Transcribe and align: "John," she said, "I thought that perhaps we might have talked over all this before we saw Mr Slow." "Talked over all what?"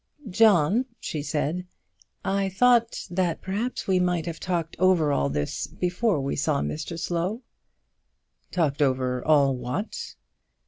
"John," 0.31 0.85
she 0.99 1.21
said, 1.21 1.67
"I 2.25 2.49
thought 2.49 3.05
that 3.11 3.39
perhaps 3.39 3.85
we 3.85 3.99
might 3.99 4.25
have 4.25 4.39
talked 4.39 4.75
over 4.79 5.11
all 5.13 5.29
this 5.29 5.67
before 5.67 6.19
we 6.19 6.35
saw 6.35 6.61
Mr 6.61 6.99
Slow." 6.99 7.43
"Talked 8.49 8.81
over 8.81 9.23
all 9.23 9.55
what?" 9.55 10.15